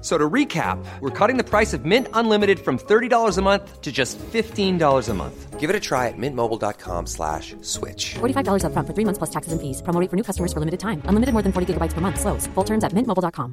So 0.00 0.16
to 0.16 0.28
recap, 0.28 0.82
we're 1.00 1.10
cutting 1.10 1.36
the 1.36 1.44
price 1.44 1.74
of 1.74 1.84
Mint 1.84 2.08
Unlimited 2.14 2.58
from 2.58 2.78
$30 2.78 3.36
a 3.38 3.42
month 3.42 3.82
to 3.82 3.92
just 3.92 4.18
$15 4.18 5.08
a 5.08 5.14
month. 5.14 5.60
Give 5.60 5.68
it 5.68 5.76
a 5.76 5.80
try 5.80 6.08
at 6.08 6.16
mintmobile.com 6.16 7.06
slash 7.06 7.54
switch. 7.60 8.14
$45 8.14 8.64
upfront 8.64 8.86
for 8.86 8.94
three 8.94 9.04
months 9.04 9.18
plus 9.18 9.30
taxes 9.30 9.52
and 9.52 9.60
fees. 9.60 9.82
Promo 9.82 10.00
rate 10.00 10.08
for 10.08 10.16
new 10.16 10.24
customers 10.24 10.54
for 10.54 10.60
limited 10.60 10.80
time. 10.80 11.02
Unlimited 11.04 11.34
more 11.34 11.42
than 11.42 11.52
40 11.52 11.74
gigabytes 11.74 11.92
per 11.92 12.00
month. 12.00 12.18
Slows. 12.18 12.46
Full 12.54 12.64
terms 12.64 12.82
at 12.82 12.94
mintmobile.com. 12.94 13.52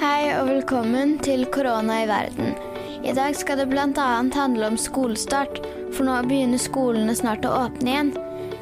Hei 0.00 0.32
og 0.40 0.48
velkommen 0.48 1.18
til 1.24 1.46
Korona 1.52 2.02
i 2.04 2.08
verden. 2.08 2.56
I 3.04 3.12
dag 3.12 3.36
skal 3.36 3.60
det 3.60 3.68
bl.a. 3.68 4.08
handle 4.34 4.66
om 4.66 4.76
skolestart, 4.76 5.60
for 5.92 6.08
nå 6.08 6.16
begynner 6.28 6.60
skolene 6.60 7.14
snart 7.16 7.44
å 7.44 7.54
åpne 7.66 7.92
igjen. 7.92 8.16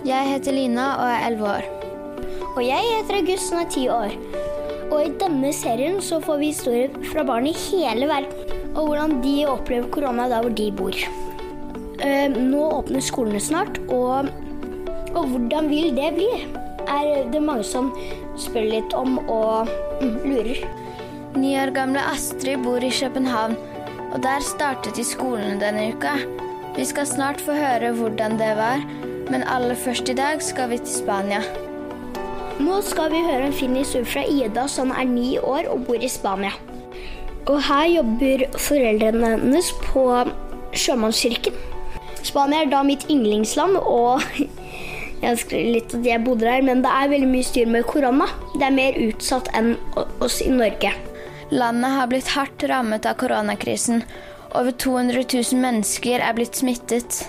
Jeg 0.05 0.31
heter 0.35 0.53
Lina 0.53 0.91
og 0.99 1.09
er 1.09 1.27
11 1.31 1.51
år. 1.55 1.84
Og 2.55 2.63
jeg 2.65 2.91
heter 2.91 3.21
August 3.21 3.55
og 3.55 3.63
er 3.63 3.71
ti 3.75 3.85
år. 3.91 4.17
Og 4.91 4.99
i 5.01 5.13
denne 5.21 5.53
serien 5.57 6.01
så 6.05 6.21
får 6.23 6.41
vi 6.41 6.53
historier 6.53 6.93
fra 7.11 7.25
barn 7.27 7.49
i 7.51 7.55
hele 7.57 8.09
verden. 8.11 8.59
Og 8.75 8.89
hvordan 8.89 9.21
de 9.25 9.37
opplever 9.49 9.91
korona 9.91 10.29
der 10.31 10.45
hvor 10.45 10.55
de 10.55 10.69
bor. 10.75 10.99
Eh, 12.05 12.29
nå 12.31 12.63
åpner 12.81 13.03
skolene 13.05 13.41
snart, 13.41 13.79
og, 13.89 14.29
og 15.15 15.31
hvordan 15.31 15.71
vil 15.71 15.95
det 15.97 16.11
bli? 16.17 16.31
Er 16.91 17.31
det 17.33 17.43
mange 17.43 17.65
som 17.65 17.93
spør 18.41 18.67
litt 18.69 18.95
om 18.97 19.19
og 19.31 19.71
mm, 20.03 20.17
lurer. 20.27 20.65
Ni 21.39 21.55
år 21.59 21.73
gamle 21.75 22.03
Astrid 22.13 22.63
bor 22.63 22.83
i 22.83 22.93
København, 22.95 23.57
og 24.13 24.23
der 24.23 24.45
startet 24.45 24.99
de 24.99 25.05
skolene 25.07 25.59
denne 25.63 25.91
uka. 25.95 26.17
Vi 26.77 26.87
skal 26.87 27.07
snart 27.07 27.43
få 27.43 27.57
høre 27.59 27.95
hvordan 27.95 28.39
det 28.39 28.55
var, 28.59 28.83
men 29.31 29.47
aller 29.51 29.79
først 29.79 30.11
i 30.11 30.19
dag 30.19 30.43
skal 30.43 30.71
vi 30.71 30.83
til 30.83 30.95
Spania. 31.01 31.43
Nå 32.63 32.77
skal 32.87 33.11
vi 33.11 33.19
høre 33.25 33.49
en 33.49 33.57
fin 33.57 33.73
historie 33.75 34.07
fra 34.07 34.23
Ida 34.31 34.69
som 34.71 34.93
er 34.95 35.09
ni 35.11 35.35
år 35.43 35.67
og 35.73 35.89
bor 35.89 35.99
i 35.99 36.11
Spania. 36.11 36.53
Og 37.51 37.59
her 37.67 37.89
jobber 37.91 38.45
foreldrene 38.63 39.33
hennes 39.33 39.71
på 39.83 40.05
sjømannskirken. 40.79 41.57
Spania 42.23 42.63
er 42.63 42.71
da 42.71 42.85
mitt 42.87 43.09
yndlingsland, 43.11 43.75
og 43.83 44.23
jeg 45.21 45.33
ønsker 45.33 45.67
litt 45.75 45.97
at 45.99 46.07
jeg 46.07 46.23
bodde 46.25 46.47
der, 46.47 46.63
men 46.63 46.85
det 46.85 46.93
er 46.95 47.11
veldig 47.11 47.33
mye 47.33 47.49
styr 47.49 47.75
med 47.75 47.89
korona. 47.91 48.31
Det 48.55 48.69
er 48.69 48.79
mer 48.79 49.01
utsatt 49.09 49.51
enn 49.59 49.75
oss 50.23 50.39
i 50.45 50.53
Norge. 50.55 50.95
Landet 51.51 51.97
har 51.99 52.09
blitt 52.13 52.31
hardt 52.37 52.65
rammet 52.71 53.11
av 53.11 53.19
koronakrisen. 53.19 54.07
Over 54.55 54.71
200 54.79 55.27
000 55.27 55.59
mennesker 55.59 56.23
er 56.23 56.39
blitt 56.39 56.63
smittet. 56.63 57.25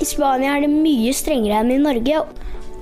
I 0.00 0.04
Spania 0.04 0.58
er 0.58 0.66
det 0.66 0.72
mye 0.76 1.16
strengere 1.16 1.64
enn 1.64 1.72
i 1.72 1.80
Norge. 1.80 2.20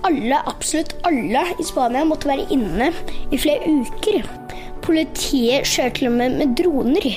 Alle, 0.06 0.42
absolutt 0.46 0.94
alle 1.08 1.42
i 1.58 1.64
Spania 1.66 2.04
måtte 2.06 2.30
være 2.30 2.46
inne 2.54 2.92
i 3.34 3.38
flere 3.40 3.66
uker. 3.66 4.28
Politiet 4.84 5.66
kjørte 5.66 5.98
til 5.98 6.10
og 6.10 6.14
med 6.20 6.38
med 6.38 6.54
droner 6.58 7.08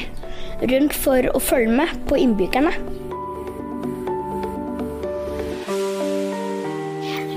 rundt 0.61 0.93
for 0.93 1.29
å 1.33 1.41
følge 1.41 1.75
med 1.77 1.93
på 2.09 2.17
innbyggerne. 2.21 2.73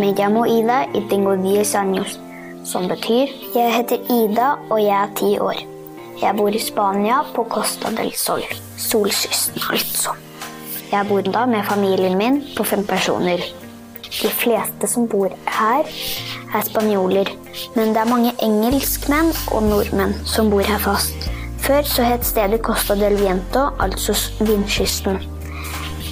Me 0.00 0.10
llamo 0.12 0.44
Ida 0.46 0.84
y 0.92 1.00
tengo 1.08 1.36
10 1.36 1.76
años, 1.78 2.18
som 2.64 2.88
betyr 2.88 3.30
jeg 3.54 3.72
heter 3.76 4.00
Ida 4.10 4.56
og 4.70 4.80
jeg 4.82 4.96
er 4.96 5.14
ti 5.14 5.38
år. 5.38 5.60
Jeg 6.22 6.36
bor 6.36 6.54
i 6.54 6.58
Spania, 6.58 7.22
på 7.34 7.44
Costa 7.44 7.90
del 7.90 8.12
Sol. 8.14 8.42
Solkysten, 8.78 9.62
altså. 9.70 10.14
Jeg 10.92 11.06
bor 11.08 11.22
da 11.22 11.46
med 11.46 11.64
familien 11.66 12.18
min 12.18 12.42
på 12.56 12.64
fem 12.64 12.84
personer. 12.86 13.42
De 14.14 14.30
fleste 14.30 14.88
som 14.88 15.08
bor 15.10 15.32
her, 15.50 15.88
er 16.54 16.66
spanjoler, 16.66 17.30
men 17.74 17.94
det 17.94 18.02
er 18.02 18.10
mange 18.10 18.34
engelskmenn 18.42 19.32
og 19.50 19.64
nordmenn 19.66 20.14
som 20.28 20.50
bor 20.52 20.62
her 20.62 20.78
fast. 20.82 21.30
Før 21.64 21.86
så 21.88 22.04
het 22.06 22.26
stedet 22.28 22.62
Costa 22.62 22.94
del 22.98 23.16
Viento, 23.18 23.70
altså 23.80 24.14
vindkysten. 24.44 25.18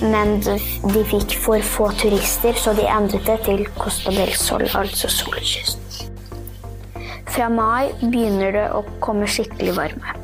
Men 0.02 0.40
de 0.42 1.04
fikk 1.10 1.36
for 1.44 1.62
få 1.62 1.90
turister, 2.00 2.56
så 2.58 2.72
de 2.74 2.88
endret 2.88 3.28
det 3.28 3.38
til 3.46 3.62
Costa 3.78 4.10
del 4.16 4.32
Sol, 4.34 4.64
altså 4.74 5.10
solkysten. 5.12 5.78
Fra 7.32 7.46
mai 7.48 7.92
begynner 8.00 8.52
det 8.52 8.66
å 8.76 8.82
komme 9.04 9.28
skikkelig 9.30 9.76
varme. 9.76 10.16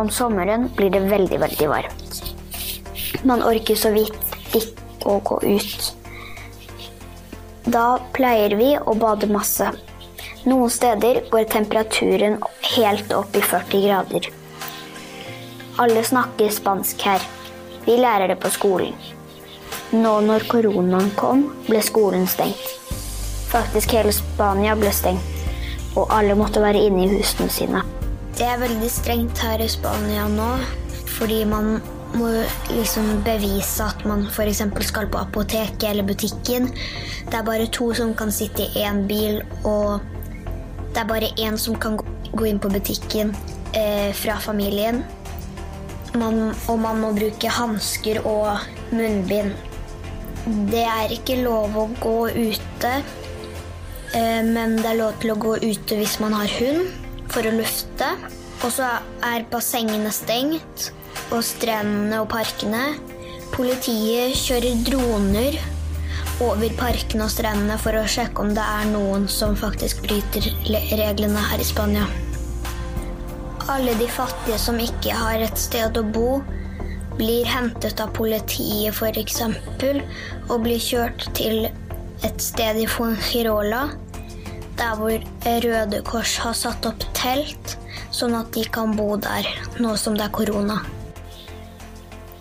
Om 0.00 0.10
sommeren 0.12 0.66
blir 0.76 0.90
det 0.92 1.04
veldig, 1.08 1.38
veldig 1.44 1.70
varmt. 1.70 2.20
Man 3.24 3.44
orker 3.44 3.76
så 3.76 3.92
vidt 3.94 4.16
ikke 4.56 5.08
å 5.08 5.20
gå 5.24 5.40
ut. 5.46 5.89
Da 7.70 8.00
pleier 8.16 8.56
vi 8.58 8.70
å 8.74 8.94
bade 8.98 9.28
masse. 9.30 9.68
Noen 10.48 10.70
steder 10.72 11.20
går 11.30 11.44
temperaturen 11.52 12.38
helt 12.72 13.12
opp 13.14 13.36
i 13.36 13.42
40 13.44 13.84
grader. 13.84 14.26
Alle 15.78 16.02
snakker 16.04 16.50
spansk 16.50 17.04
her. 17.06 17.22
Vi 17.84 17.94
lærer 18.00 18.32
det 18.32 18.40
på 18.42 18.50
skolen. 18.50 18.96
Nå 19.92 20.16
når 20.24 20.48
koronaen 20.50 21.12
kom, 21.20 21.44
ble 21.68 21.82
skolen 21.84 22.26
stengt. 22.32 22.64
Faktisk 23.52 23.94
hele 23.94 24.16
Spania 24.16 24.74
ble 24.78 24.90
stengt, 24.94 25.30
og 25.94 26.10
alle 26.16 26.34
måtte 26.38 26.64
være 26.64 26.82
inne 26.88 27.04
i 27.06 27.12
husene 27.12 27.50
sine. 27.54 27.84
Det 28.34 28.48
er 28.50 28.58
veldig 28.64 28.90
strengt 28.90 29.44
her 29.46 29.62
i 29.62 29.70
Spania 29.70 30.26
nå, 30.32 30.50
fordi 31.18 31.44
man 31.46 31.76
må 32.16 32.30
liksom 32.72 33.22
bevise 33.26 33.84
at 33.84 34.02
man 34.08 34.26
f.eks. 34.30 34.62
skal 34.88 35.08
på 35.10 35.20
apoteket 35.20 35.88
eller 35.90 36.06
butikken. 36.06 36.68
Det 37.30 37.38
er 37.38 37.46
bare 37.46 37.68
to 37.72 37.92
som 37.94 38.14
kan 38.18 38.32
sitte 38.34 38.66
i 38.66 38.84
én 38.84 39.04
bil, 39.10 39.42
og 39.64 40.00
det 40.90 41.02
er 41.02 41.08
bare 41.08 41.30
én 41.38 41.58
som 41.58 41.78
kan 41.78 41.98
gå 42.32 42.46
inn 42.46 42.60
på 42.62 42.70
butikken 42.72 43.34
eh, 43.74 44.10
fra 44.16 44.38
familien. 44.42 45.04
Man, 46.18 46.50
og 46.68 46.78
man 46.82 46.98
må 47.02 47.12
bruke 47.14 47.50
hansker 47.54 48.22
og 48.26 48.58
munnbind. 48.90 49.54
Det 50.70 50.82
er 50.82 51.12
ikke 51.14 51.42
lov 51.44 51.76
å 51.78 51.86
gå 52.00 52.16
ute, 52.34 52.92
eh, 54.16 54.42
men 54.46 54.78
det 54.80 54.88
er 54.90 54.98
lov 55.02 55.18
til 55.22 55.34
å 55.34 55.38
gå 55.38 55.56
ute 55.62 56.00
hvis 56.00 56.18
man 56.22 56.34
har 56.34 56.50
hund, 56.58 56.88
for 57.30 57.46
å 57.46 57.54
lufte. 57.54 58.08
Og 58.60 58.72
så 58.74 58.88
er 59.24 59.46
bassengene 59.52 60.10
stengt, 60.12 60.90
og 61.30 61.42
strendene 61.46 62.22
og 62.22 62.30
parkene. 62.32 62.94
Politiet 63.54 64.36
kjører 64.38 64.82
droner 64.86 65.58
over 66.40 66.72
parkene 66.78 67.26
og 67.26 67.32
strendene 67.32 67.76
for 67.80 67.98
å 67.98 68.06
sjekke 68.08 68.44
om 68.44 68.54
det 68.56 68.64
er 68.64 68.88
noen 68.92 69.26
som 69.28 69.56
faktisk 69.58 70.02
bryter 70.06 70.46
reglene 70.96 71.42
her 71.50 71.60
i 71.60 71.66
Spania. 71.66 72.06
Alle 73.70 73.94
de 74.00 74.08
fattige 74.10 74.58
som 74.58 74.80
ikke 74.82 75.14
har 75.14 75.42
et 75.44 75.58
sted 75.60 75.98
å 76.00 76.04
bo, 76.16 76.40
blir 77.18 77.44
hentet 77.44 78.00
av 78.00 78.14
politiet 78.16 78.96
f.eks. 78.96 79.42
og 80.48 80.62
blir 80.64 80.80
kjørt 80.80 81.26
til 81.36 81.68
et 82.24 82.40
sted 82.40 82.80
i 82.80 82.86
Fuengirola, 82.88 83.90
der 84.80 84.96
hvor 84.96 85.26
Røde 85.66 86.00
Kors 86.08 86.38
har 86.40 86.56
satt 86.56 86.88
opp 86.88 87.04
telt, 87.16 87.76
sånn 88.10 88.38
at 88.38 88.48
de 88.56 88.64
kan 88.72 88.96
bo 88.96 89.12
der 89.20 89.46
nå 89.78 89.92
som 90.00 90.16
det 90.16 90.30
er 90.30 90.34
korona. 90.40 90.80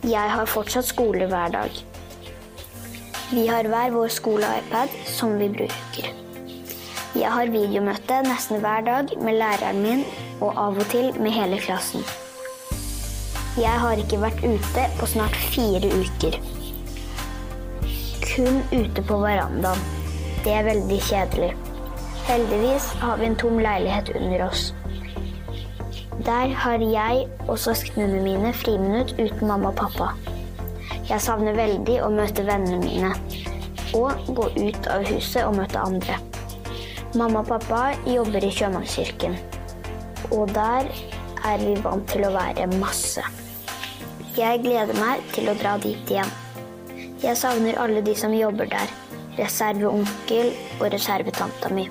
Jeg 0.08 0.32
har 0.32 0.48
fortsatt 0.48 0.86
skole 0.88 1.26
hver 1.28 1.50
dag. 1.52 1.74
Vi 3.34 3.42
har 3.52 3.68
hver 3.68 3.92
vår 3.92 4.08
skole-iPad 4.16 4.94
som 5.12 5.34
vi 5.36 5.50
bruker. 5.52 6.08
Jeg 7.20 7.32
har 7.34 7.52
videomøte 7.52 8.22
nesten 8.24 8.64
hver 8.64 8.86
dag 8.88 9.12
med 9.20 9.36
læreren 9.42 9.82
min 9.84 10.06
og 10.40 10.56
av 10.56 10.80
og 10.80 10.88
til 10.94 11.12
med 11.20 11.36
hele 11.36 11.60
klassen. 11.60 12.08
Jeg 13.60 13.76
har 13.84 14.00
ikke 14.00 14.22
vært 14.24 14.40
ute 14.40 14.88
på 15.02 15.12
snart 15.18 15.36
fire 15.52 15.92
uker. 15.92 16.40
Kun 18.24 18.64
ute 18.72 19.04
på 19.04 19.20
verandaen. 19.20 19.84
Det 20.46 20.56
er 20.56 20.70
veldig 20.70 21.02
kjedelig. 21.10 21.56
Heldigvis 22.30 22.94
har 23.04 23.20
vi 23.20 23.28
en 23.28 23.36
tom 23.36 23.60
leilighet 23.60 24.16
under 24.16 24.48
oss. 24.48 24.70
Der 26.26 26.52
har 26.52 26.82
jeg 26.84 27.28
og 27.48 27.60
søsknene 27.60 28.20
mine 28.20 28.50
friminutt 28.54 29.14
uten 29.16 29.48
mamma 29.48 29.70
og 29.70 29.78
pappa. 29.80 30.10
Jeg 31.08 31.24
savner 31.24 31.56
veldig 31.56 31.96
å 32.04 32.10
møte 32.12 32.44
vennene 32.44 32.80
mine 32.84 33.14
og 33.96 34.28
gå 34.36 34.50
ut 34.58 34.90
av 34.92 35.08
huset 35.08 35.46
og 35.46 35.56
møte 35.62 35.80
andre. 35.80 36.18
Mamma 37.16 37.40
og 37.40 37.48
pappa 37.54 37.80
jobber 38.04 38.44
i 38.44 38.52
Sjømannskirken, 38.52 39.38
og 40.36 40.52
der 40.52 40.92
er 41.48 41.64
vi 41.64 41.78
vant 41.88 42.06
til 42.12 42.28
å 42.28 42.34
være 42.36 42.68
masse. 42.76 43.24
Jeg 44.36 44.62
gleder 44.68 45.00
meg 45.00 45.24
til 45.32 45.48
å 45.48 45.56
dra 45.64 45.78
dit 45.80 46.12
igjen. 46.12 46.36
Jeg 47.24 47.40
savner 47.40 47.80
alle 47.80 48.04
de 48.04 48.20
som 48.20 48.36
jobber 48.36 48.68
der. 48.76 48.92
Reserveonkel 49.40 50.52
og 50.82 50.88
reservetanta 50.92 51.72
mi. 51.72 51.88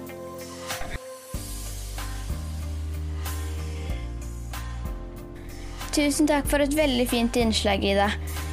Tusen 5.98 6.28
takk 6.30 6.46
for 6.46 6.62
et 6.62 6.74
veldig 6.78 7.08
fint 7.10 7.36
innslag, 7.40 7.82
Ida. 7.82 8.04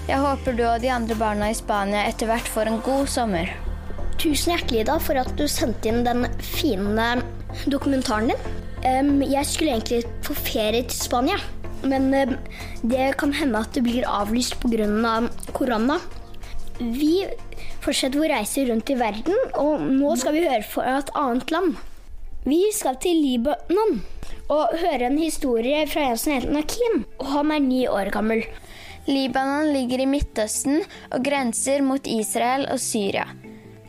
Jeg 0.07 0.18
håper 0.18 0.56
du 0.57 0.63
og 0.65 0.80
de 0.81 0.89
andre 0.89 1.13
barna 1.19 1.51
i 1.51 1.53
Spania 1.53 2.00
etter 2.09 2.25
hvert 2.25 2.47
får 2.50 2.71
en 2.71 2.80
god 2.81 3.06
sommer. 3.12 3.51
Tusen 4.18 4.56
hjertelig 4.56 4.80
Ida, 4.81 4.95
for 4.97 5.19
at 5.21 5.30
du 5.38 5.44
sendte 5.45 5.92
inn 5.92 6.01
den 6.07 6.25
fine 6.42 7.06
dokumentaren 7.69 8.31
din. 8.31 8.47
Um, 8.81 9.21
Jeg 9.21 9.45
skulle 9.45 9.75
egentlig 9.75 10.09
på 10.25 10.33
ferie 10.39 10.88
til 10.89 10.97
Spania, 10.97 11.38
men 11.86 12.09
um, 12.18 12.33
det 12.81 13.12
kan 13.21 13.38
hende 13.38 13.62
at 13.62 13.77
det 13.77 13.86
blir 13.86 14.09
avlyst 14.09 14.57
pga. 14.65 15.30
korona. 15.53 16.00
Vi 16.81 17.27
fortsetter 17.86 18.25
vår 18.25 18.39
reise 18.39 18.65
rundt 18.71 18.89
i 18.89 18.98
verden, 18.98 19.38
og 19.53 19.86
nå 19.86 20.18
skal 20.18 20.33
vi 20.33 20.48
høre 20.50 20.65
fra 20.65 20.98
et 20.98 21.13
annet 21.13 21.53
land. 21.53 21.77
Vi 22.50 22.63
skal 22.74 22.98
til 22.98 23.21
Libanon 23.21 24.01
og 24.51 24.75
høre 24.77 25.07
en 25.07 25.18
historie 25.18 25.86
fra 25.89 26.09
en 26.12 26.19
som 26.19 26.36
heter 26.36 26.53
Nakim, 26.53 27.03
og 27.19 27.31
han 27.31 27.53
er 27.56 27.63
ni 27.63 27.86
år 27.89 28.12
gammel. 28.13 28.45
Libanon 29.06 29.71
ligger 29.74 30.01
i 30.01 30.09
Midtøsten 30.09 30.81
og 31.13 31.25
grenser 31.25 31.83
mot 31.86 32.07
Israel 32.09 32.65
og 32.74 32.81
Syria. 32.81 33.27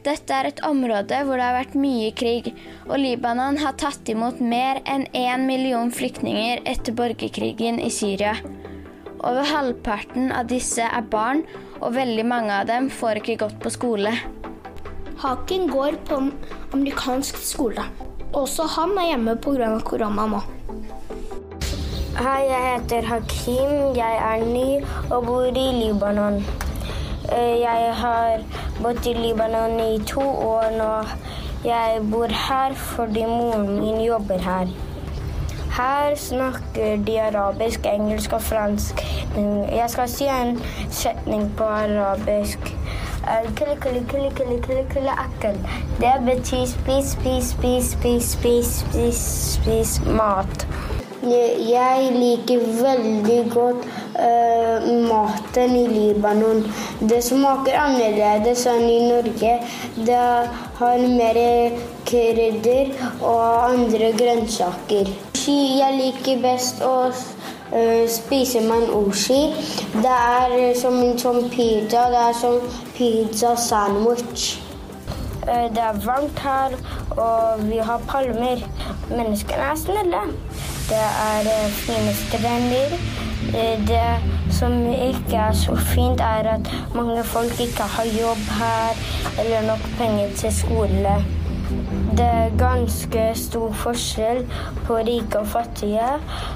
Dette 0.06 0.30
er 0.32 0.46
et 0.50 0.62
område 0.62 1.18
hvor 1.26 1.40
det 1.40 1.46
har 1.48 1.56
vært 1.56 1.78
mye 1.80 2.12
krig, 2.14 2.52
og 2.86 3.00
Libanon 3.02 3.58
har 3.58 3.74
tatt 3.80 4.06
imot 4.12 4.38
mer 4.40 4.78
enn 4.86 5.06
én 5.18 5.46
million 5.48 5.90
flyktninger 5.90 6.62
etter 6.68 6.94
borgerkrigen 6.94 7.80
i 7.82 7.90
Syria. 7.90 8.36
Over 9.26 9.48
halvparten 9.50 10.30
av 10.36 10.46
disse 10.52 10.84
er 10.84 11.08
barn, 11.10 11.42
og 11.80 11.96
veldig 11.96 12.24
mange 12.28 12.54
av 12.54 12.68
dem 12.70 12.86
får 12.92 13.20
ikke 13.20 13.40
gått 13.44 13.58
på 13.64 13.72
skole. 13.74 14.12
Haken 15.24 15.66
går 15.72 15.98
på 16.06 16.20
en 16.20 16.30
amerikansk 16.76 17.40
skole. 17.42 17.82
Også 18.36 18.66
han 18.68 18.90
er 19.00 19.06
hjemme 19.08 19.32
pga. 19.40 19.68
korona 19.84 20.26
nå. 20.28 20.40
Hei, 22.18 22.42
jeg 22.50 22.64
heter 22.66 23.06
Hakim. 23.08 23.70
Jeg 23.96 24.18
er 24.24 24.44
ny 24.44 24.84
og 25.10 25.24
bor 25.26 25.46
i 25.46 25.66
Libanon. 25.78 26.36
Eh, 27.32 27.60
Jeg 27.60 27.94
har 27.96 28.44
bodd 28.82 29.06
i 29.06 29.14
Libanon 29.14 29.80
i 29.80 30.04
to 30.04 30.20
år 30.20 30.68
nå. 30.76 30.90
Jeg 31.64 32.02
bor 32.12 32.28
her 32.28 32.74
fordi 32.74 33.24
moren 33.24 33.80
min 33.80 34.04
jobber 34.04 34.38
her. 34.38 34.66
Her 35.76 36.14
snakker 36.16 36.96
de 37.06 37.20
arabisk, 37.20 37.86
engelsk 37.86 38.32
og 38.32 38.42
fransk. 38.42 39.00
Jeg 39.72 39.90
skal 39.90 40.08
si 40.08 40.28
en 40.28 40.60
setning 40.90 41.48
på 41.56 41.64
arabisk. 41.64 42.76
Kulle, 43.26 43.76
kulle. 44.92 45.14
Det 45.98 46.14
betyr 46.26 46.66
spis, 46.66 47.10
spis, 47.16 47.50
spis, 47.50 47.90
spis, 47.90 48.66
spis, 48.82 49.20
spis 49.54 50.00
mat. 50.06 50.66
Jeg 51.26 52.10
liker 52.14 52.60
veldig 52.82 53.38
godt 53.50 53.86
eh, 54.22 54.86
maten 55.08 55.74
i 55.74 55.86
Libanon. 55.90 56.62
Det 57.00 57.18
smaker 57.26 57.80
annerledes 57.82 58.62
enn 58.70 58.86
i 58.86 59.00
Norge. 59.08 59.56
Det 60.06 60.22
har 60.78 61.06
mer 61.18 61.40
krydder 62.06 62.94
og 63.18 63.72
andre 63.72 64.12
grønnsaker. 64.22 65.10
Jeg 65.46 65.98
liker 65.98 66.38
best 66.46 66.80
å 66.82 67.10
eh, 67.76 68.62
man 68.68 68.80
med 68.80 68.88
oshi. 68.90 69.54
Det 69.92 70.12
er 70.12 70.54
eh, 70.58 70.76
som 70.76 70.94
en 70.94 71.18
sånn 71.18 71.48
pizza. 71.50 72.06
Det 72.10 72.22
er 72.22 72.32
som 72.40 72.60
pizza 72.96 73.56
sandwich. 73.56 74.58
Eh, 75.46 75.68
Det 75.74 75.82
er 75.82 76.00
varmt 76.06 76.38
her, 76.38 76.76
og 77.16 77.68
vi 77.68 77.78
har 77.78 78.00
palmer. 78.08 78.58
Menneskene 79.10 79.70
er 79.72 79.76
snille. 79.76 80.22
Det 80.88 81.02
er 81.02 81.70
fine 81.70 82.14
strender. 82.14 82.98
Det 83.86 84.06
som 84.50 84.72
ikke 84.90 85.36
er 85.36 85.52
så 85.52 85.76
fint, 85.76 86.20
er 86.20 86.48
at 86.56 86.70
mange 86.94 87.24
folk 87.24 87.60
ikke 87.60 87.82
har 87.82 88.04
jobb 88.04 88.42
her 88.58 88.94
eller 89.38 89.66
nok 89.66 89.88
penger 89.98 90.28
til 90.36 90.52
skole. 90.52 91.16
Det 92.16 92.24
er 92.24 92.56
ganske 92.58 93.24
stor 93.38 93.72
forskjell 93.82 94.42
på 94.86 94.98
rike 95.08 95.38
og 95.38 95.46
fattige. 95.46 96.08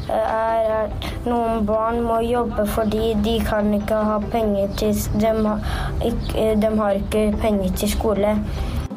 eh, 0.09 0.15
er 0.15 0.73
at 0.77 1.09
Noen 1.27 1.67
barn 1.67 2.01
må 2.03 2.21
jobbe 2.25 2.67
fordi 2.67 3.15
de 3.25 3.39
kan 3.45 3.75
ikke 3.75 3.95
ha 3.95 4.19
penger 4.33 4.69
til 4.77 4.95
De 5.21 5.33
har 5.47 5.59
ikke, 6.05 6.47
de 6.63 6.71
har 6.81 6.91
ikke 7.03 7.25
penger 7.41 7.73
til 7.77 7.91
skole. 7.91 8.37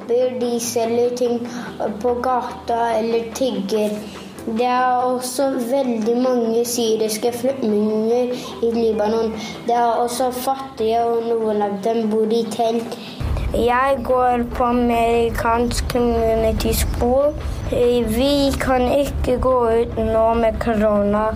De 0.07 0.59
selger 0.59 1.15
ting 1.17 1.47
på 2.01 2.13
gata 2.23 2.99
eller 2.99 3.31
tigger. 3.35 3.97
Det 4.45 4.65
er 4.65 5.03
også 5.07 5.43
veldig 5.71 6.17
mange 6.21 6.65
syriske 6.65 7.31
flyktninger 7.31 8.33
i 8.63 8.71
Libanon. 8.71 9.31
Det 9.67 9.75
er 9.75 10.01
også 10.03 10.31
fattige, 10.31 10.99
og 11.03 11.23
noen 11.29 11.61
av 11.61 11.77
dem 11.83 12.09
bor 12.11 12.27
i 12.27 12.43
telt. 12.51 12.97
Jeg 13.53 13.97
går 14.03 14.43
på 14.55 14.63
amerikansk 14.63 15.91
community 15.91 16.71
school. 16.73 17.33
Vi 18.15 18.51
kan 18.59 18.81
ikke 18.81 19.37
gå 19.41 19.53
ut 19.69 19.97
nå 19.97 20.23
med 20.33 20.57
korona. 20.63 21.27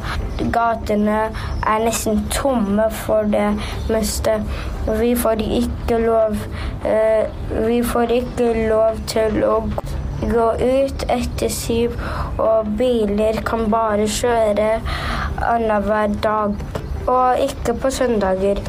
Gatene 0.54 1.20
er 1.62 1.84
nesten 1.86 2.24
tomme 2.34 2.90
for 3.04 3.30
det 3.30 3.52
meste. 3.94 4.40
Vi 4.98 5.14
får 5.16 5.46
ikke 5.46 6.02
lov 6.08 6.42
eh, 6.90 7.30
Vi 7.68 7.84
får 7.86 8.18
ikke 8.18 8.50
lov 8.74 8.98
til 9.14 9.44
å 9.46 9.62
gå 10.26 10.52
ut 10.58 11.10
etter 11.14 11.54
syv, 11.54 12.02
og 12.42 12.74
biler 12.80 13.44
kan 13.46 13.68
bare 13.70 14.10
kjøre 14.10 14.80
annenhver 15.38 16.18
dag. 16.26 16.58
Og 17.08 17.46
ikke 17.46 17.78
på 17.78 17.94
søndager. 17.94 18.66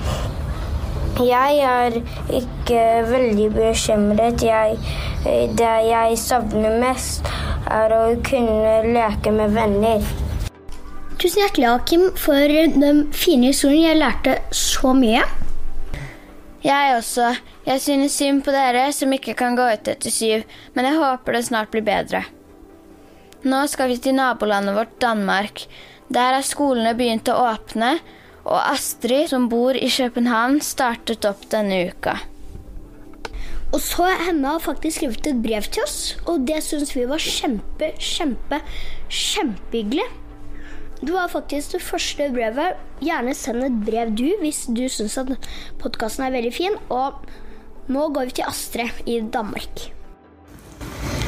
Jeg 1.19 1.59
er 1.67 1.97
ikke 2.31 2.83
veldig 3.09 3.49
bekymret. 3.51 4.43
Jeg, 4.45 4.77
det 5.59 5.73
jeg 5.89 6.19
savner 6.21 6.77
mest, 6.79 7.27
er 7.67 7.95
å 7.97 8.03
kunne 8.27 8.77
leke 8.87 9.33
med 9.35 9.57
venner. 9.57 10.05
Tusen 11.19 11.43
hjertelig, 11.43 11.67
Akim, 11.73 12.05
for 12.15 12.55
den 12.79 13.09
fine 13.11 13.51
historien. 13.51 13.89
Jeg 13.89 13.99
lærte 13.99 14.37
så 14.55 14.93
mye. 14.95 15.25
Jeg 16.63 16.95
også. 16.95 17.33
Jeg 17.67 17.83
synes 17.83 18.15
synd 18.15 18.45
på 18.47 18.55
dere 18.55 18.87
som 18.95 19.11
ikke 19.13 19.35
kan 19.39 19.59
gå 19.59 19.67
ut 19.75 19.91
etter 19.91 20.15
syv, 20.15 20.47
men 20.79 20.87
jeg 20.87 21.01
håper 21.03 21.35
det 21.35 21.45
snart 21.49 21.73
blir 21.75 21.85
bedre. 21.87 22.23
Nå 23.43 23.65
skal 23.71 23.91
vi 23.91 23.99
til 24.03 24.15
nabolandet 24.19 24.79
vårt 24.79 24.95
Danmark. 25.03 25.67
Der 26.15 26.39
er 26.39 26.47
skolene 26.47 26.95
begynt 26.99 27.29
å 27.29 27.37
åpne, 27.51 27.99
og 28.49 28.59
Astrid, 28.73 29.29
som 29.31 29.49
bor 29.53 29.77
i 29.77 29.91
København, 29.93 30.61
startet 30.65 31.27
opp 31.29 31.45
denne 31.53 31.89
uka. 31.91 32.17
Og 33.69 33.83
så 33.85 34.07
henne 34.25 34.55
har 34.55 34.65
faktisk 34.65 35.03
skrevet 35.03 35.27
et 35.29 35.43
brev 35.45 35.67
til 35.69 35.85
oss, 35.85 36.17
og 36.25 36.47
det 36.49 36.63
syns 36.65 36.95
vi 36.97 37.05
var 37.09 37.21
kjempe, 37.21 37.91
kjempe, 38.01 38.63
kjempehyggelig. 39.13 40.07
Det 41.03 41.13
var 41.15 41.29
faktisk 41.31 41.77
det 41.77 41.83
første 41.85 42.31
brevet. 42.35 42.81
Gjerne 43.05 43.35
send 43.37 43.63
et 43.63 43.77
brev 43.87 44.11
du 44.19 44.27
hvis 44.41 44.65
du 44.75 44.89
syns 44.91 45.19
at 45.21 45.31
podkasten 45.79 46.27
er 46.27 46.35
veldig 46.35 46.55
fin. 46.57 46.75
Og 46.91 47.21
nå 47.93 48.09
går 48.17 48.33
vi 48.33 48.41
til 48.41 48.49
Astrid 48.49 49.05
i 49.07 49.21
Danmark. 49.21 49.89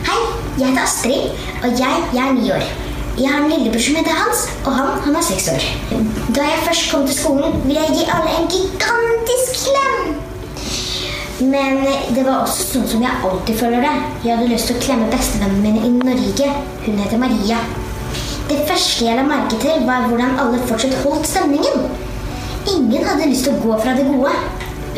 Hei, 0.09 0.23
jeg 0.59 0.73
heter 0.73 0.87
Astrid, 0.89 1.43
og 1.63 1.77
jeg, 1.79 2.07
jeg 2.17 2.25
er 2.27 2.41
ni 2.41 2.55
år. 2.57 2.90
Jeg 3.19 3.29
har 3.29 3.43
en 3.43 3.51
lillebror 3.51 3.83
som 3.83 3.97
heter 3.99 4.17
Hans, 4.17 4.47
og 4.65 4.73
han, 4.73 4.91
han 5.05 5.17
er 5.17 5.25
seks 5.27 5.49
år. 5.53 5.65
Da 6.37 6.47
jeg 6.47 6.65
først 6.67 6.91
kom 6.93 7.07
til 7.07 7.17
skolen, 7.17 7.57
ville 7.65 7.83
jeg 7.83 7.97
gi 7.99 8.11
alle 8.15 8.37
en 8.39 8.51
gigantisk 8.55 9.65
klem. 9.65 10.13
Men 11.41 11.81
det 12.15 12.25
var 12.27 12.43
også 12.43 12.67
sånn 12.69 12.89
som 12.89 13.03
jeg 13.05 13.23
alltid 13.25 13.57
føler 13.63 13.85
det. 13.87 13.95
Jeg 14.27 14.37
hadde 14.37 14.51
lyst 14.53 14.69
til 14.71 14.77
å 14.77 14.85
klemme 14.85 15.09
bestevennen 15.13 15.63
min 15.65 15.79
i 15.81 15.93
Norge. 15.97 16.51
Hun 16.85 17.01
heter 17.01 17.23
Maria. 17.23 17.61
Det 18.51 18.61
første 18.69 19.07
jeg 19.07 19.17
la 19.17 19.25
merke 19.25 19.59
til, 19.63 19.85
var 19.89 20.09
hvordan 20.11 20.39
alle 20.43 20.61
fortsatt 20.69 20.97
holdt 21.05 21.29
stemningen. 21.31 21.87
Ingen 22.69 23.07
hadde 23.09 23.31
lyst 23.31 23.49
til 23.49 23.57
å 23.57 23.63
gå 23.65 23.81
fra 23.81 23.97
det 23.97 24.09
gode. 24.11 24.35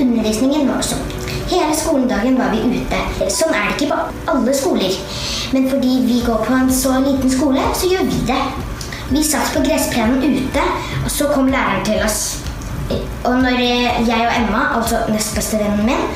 Undervisningen 0.02 0.70
var 0.72 0.82
sånn. 0.86 1.11
Hele 1.52 1.74
skoledagen 1.76 2.38
var 2.38 2.48
vi 2.54 2.62
ute. 2.64 2.98
Sånn 3.28 3.52
er 3.52 3.66
det 3.68 3.74
ikke 3.76 3.92
på 3.92 4.30
alle 4.32 4.52
skoler. 4.56 4.94
Men 5.52 5.66
fordi 5.68 5.98
vi 6.06 6.22
går 6.24 6.46
på 6.46 6.54
en 6.56 6.70
så 6.72 6.94
liten 7.04 7.28
skole, 7.28 7.64
så 7.76 7.90
gjør 7.90 8.06
vi 8.08 8.20
det. 8.30 8.38
Vi 9.12 9.24
satt 9.26 9.52
på 9.52 9.60
gressplenen 9.66 10.22
ute, 10.24 10.64
og 11.04 11.10
så 11.12 11.28
kom 11.34 11.50
læreren 11.52 11.84
til 11.84 12.00
oss. 12.06 12.22
Og 13.28 13.36
når 13.44 13.60
jeg 13.60 14.24
og 14.24 14.32
Emma, 14.38 14.62
altså 14.78 15.02
nestbestevennen 15.12 15.84
min, 15.84 16.08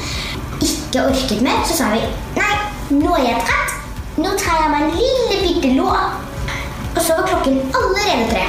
ikke 0.64 1.04
orket 1.10 1.44
mer, 1.44 1.60
så 1.68 1.76
sa 1.82 1.92
vi 1.92 2.00
nei, 2.38 2.56
nå 2.96 3.12
er 3.18 3.28
jeg 3.28 3.44
trett. 3.50 3.76
Nå 4.16 4.32
tar 4.40 4.62
jeg 4.62 4.72
meg 4.72 4.86
en 4.86 4.96
lille 4.96 5.42
bitte 5.44 5.76
lå. 5.76 5.92
Og 6.96 7.02
så 7.02 7.18
var 7.18 7.28
klokken 7.28 7.60
allerede 7.76 8.30
tre. 8.32 8.46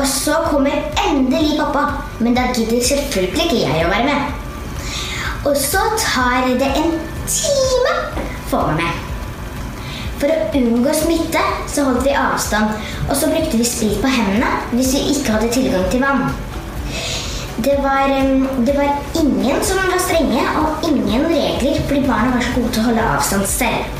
Og 0.00 0.06
så 0.08 0.40
kommer 0.48 0.88
endelig 1.04 1.58
pappa, 1.60 1.90
men 2.18 2.32
da 2.38 2.48
gidder 2.56 2.80
selvfølgelig 2.80 3.50
ikke 3.50 3.66
jeg 3.66 3.84
å 3.84 3.92
være 3.92 4.08
med. 4.08 4.39
Og 5.50 5.56
så 5.56 5.78
tar 5.98 6.46
det 6.46 6.68
en 6.78 6.92
time 7.26 7.94
for 8.46 8.70
meg 8.70 8.84
med. 8.84 9.06
For 10.20 10.30
å 10.30 10.50
unngå 10.54 10.92
smitte 10.94 11.40
så 11.72 11.88
holdt 11.88 12.04
vi 12.06 12.12
avstand, 12.14 12.76
og 13.08 13.16
så 13.18 13.30
brukte 13.32 13.58
vi 13.58 13.66
sprit 13.66 13.96
på 14.02 14.10
hendene 14.12 14.50
hvis 14.70 14.92
vi 14.94 15.00
ikke 15.14 15.34
hadde 15.34 15.48
tilgang 15.56 15.88
til 15.90 16.04
vann. 16.04 16.28
Det 17.64 17.74
var, 17.82 18.12
det 18.66 18.76
var, 18.76 19.00
ingen 19.18 19.58
som 19.66 19.80
var 19.80 19.98
strenge, 20.04 20.44
og 20.60 20.86
ingen 20.86 21.26
regler, 21.32 21.80
fordi 21.88 22.04
barna 22.06 22.36
var 22.36 22.44
så 22.46 22.52
gode 22.54 22.70
til 22.76 22.82
å 22.82 22.86
holde 22.86 23.08
avstand 23.16 23.48
selv. 23.50 23.98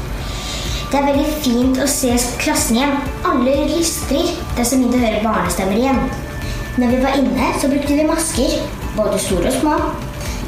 Det 0.92 1.00
er 1.00 1.08
veldig 1.08 1.34
fint 1.42 1.80
å 1.82 1.88
se 1.90 2.12
klassen 2.38 2.78
igjen. 2.78 2.94
Alle 3.26 3.56
lystrer. 3.72 4.30
Det 4.54 4.62
er 4.62 4.70
så 4.70 4.78
mye 4.78 4.94
å 4.94 5.02
høre 5.02 5.24
barnestemmer 5.26 5.82
igjen. 5.82 6.00
Når 6.78 6.94
vi 6.94 7.02
var 7.02 7.18
inne, 7.18 7.50
så 7.58 7.72
brukte 7.74 7.98
vi 7.98 8.06
masker. 8.06 8.56
Både 8.94 9.18
store 9.22 9.50
og 9.50 9.58
små. 9.60 9.76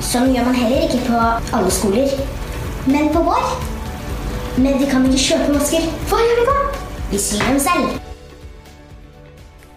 Sånn 0.03 0.33
gjør 0.35 0.49
man 0.49 0.57
heller 0.59 0.83
ikke 0.89 1.01
på 1.07 1.19
alle 1.57 1.71
skoler. 1.73 2.11
Men 2.91 3.13
på 3.15 3.23
vår. 3.23 3.53
Men 4.59 4.81
vi 4.81 4.89
kan 4.91 5.07
ikke 5.07 5.23
kjøpe 5.29 5.53
masker. 5.55 5.87
Hva 6.11 6.19
gjør 6.19 6.41
vi 6.41 6.47
da? 6.49 6.57
Vi 7.13 7.21
syr 7.23 7.45
dem 7.47 7.61
selv. 7.63 8.01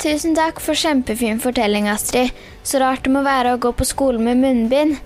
Tusen 0.01 0.36
takk 0.38 0.60
for 0.62 0.77
kjempefin 0.77 1.38
fortelling, 1.41 1.88
Astrid. 1.89 2.34
Så 2.65 2.82
rart 2.82 3.05
det 3.05 3.13
må 3.13 3.22
være 3.25 3.53
å 3.53 3.62
gå 3.62 3.72
på 3.77 3.88
skole 3.88 4.22
med 4.22 4.41
munnbind. 4.41 4.98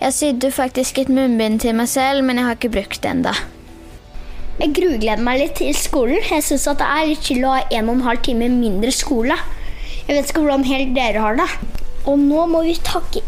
Jeg 0.00 0.16
sydde 0.16 0.52
faktisk 0.54 0.98
et 1.02 1.12
munnbind 1.12 1.60
til 1.62 1.76
meg 1.76 1.92
selv, 1.92 2.24
men 2.24 2.40
jeg 2.40 2.48
har 2.48 2.58
ikke 2.58 2.74
brukt 2.80 3.02
det 3.04 3.12
ennå. 3.12 3.36
Jeg 4.58 4.74
grugleder 4.74 5.22
meg 5.22 5.42
litt 5.42 5.56
til 5.60 5.76
skolen. 5.76 6.24
Jeg 6.24 6.44
syns 6.48 6.66
det 6.72 6.88
er 6.88 7.08
litt 7.12 7.24
chill 7.28 7.44
å 7.44 7.54
ha 7.58 7.64
en 7.68 7.90
og 7.92 7.98
en 7.98 8.06
halv 8.08 8.24
time 8.26 8.48
mindre 8.50 8.90
skole. 8.96 9.36
Jeg 10.08 10.16
vet 10.16 10.30
ikke 10.30 10.42
hvordan 10.46 10.64
helt 10.66 10.94
dere 10.96 11.22
har 11.22 11.38
det. 11.38 11.50
Og 12.08 12.16
nå 12.18 12.48
må 12.48 12.64
vi 12.64 12.80
takke 12.82 13.22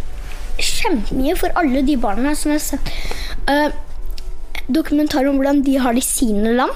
kjempemye 0.65 1.37
for 1.39 1.55
alle 1.61 1.83
de 1.87 1.97
barna 2.01 2.35
som 2.39 2.55
har 2.55 2.63
sett 2.63 2.93
uh, 3.51 3.69
dokumentar 4.69 5.29
om 5.29 5.41
hvordan 5.41 5.63
de 5.67 5.77
har 5.83 5.97
det 5.97 6.05
i 6.05 6.09
sine 6.09 6.55
land. 6.59 6.75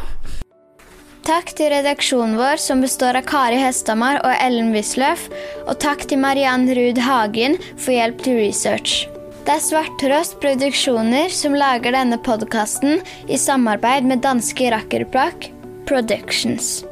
Takk 1.24 1.54
til 1.56 1.70
redaksjonen 1.72 2.36
vår, 2.36 2.58
som 2.60 2.82
består 2.84 3.16
av 3.16 3.24
Kari 3.24 3.56
Hestamar 3.56 4.18
og 4.26 4.34
Ellen 4.44 4.74
Wisløff. 4.74 5.30
Og 5.64 5.78
takk 5.80 6.04
til 6.10 6.20
Mariann 6.20 6.68
Ruud 6.76 7.00
Hagen 7.00 7.56
for 7.78 7.94
hjelp 7.96 8.20
til 8.26 8.36
research. 8.42 9.06
Det 9.44 9.56
er 9.56 9.64
Svarttrost 9.64 10.36
Produksjoner 10.40 11.32
som 11.32 11.56
lager 11.56 11.96
denne 11.96 12.20
podkasten 12.20 13.00
i 13.28 13.40
samarbeid 13.40 14.08
med 14.08 14.24
danske 14.24 14.68
Rakkerplak 14.72 15.48
Productions. 15.88 16.82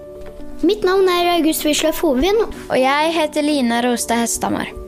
Mitt 0.65 0.85
navn 0.87 1.09
er 1.13 1.35
August 1.37 1.65
Wisløff 1.69 2.01
Hovin. 2.05 2.45
Og 2.71 2.79
jeg 2.81 3.17
heter 3.17 3.45
Lina 3.45 3.81
Rostad 3.85 4.25
Hestamar. 4.25 4.82